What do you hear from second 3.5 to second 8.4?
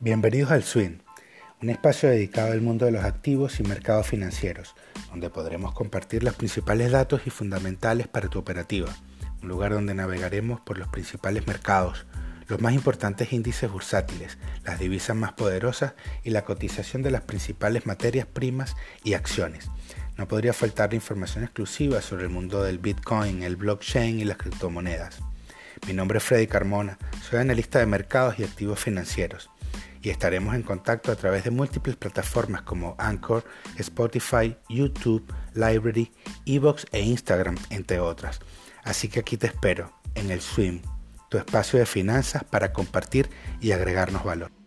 y mercados financieros, donde podremos compartir los principales datos y fundamentales para tu